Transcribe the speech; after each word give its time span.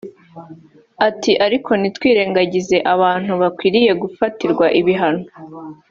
Ati 1.07 1.31
“Ariko 1.45 1.71
ntitwirengagize 1.79 2.75
ko 2.79 2.83
abantu 2.93 3.31
bakwiriye 3.41 3.91
gufatirwa 4.01 4.65
ibihano 4.79 5.25